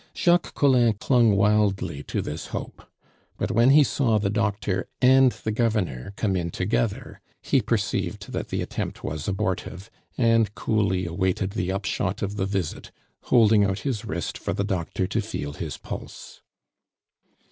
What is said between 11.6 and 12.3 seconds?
upshot